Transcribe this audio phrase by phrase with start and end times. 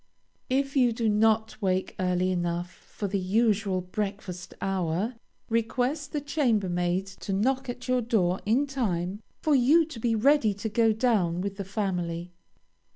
[0.49, 5.13] If you do not wake early enough for the usual breakfast hour,
[5.47, 10.55] request the chambermaid to knock at your door in time for you to be ready
[10.55, 12.31] to go down with the family.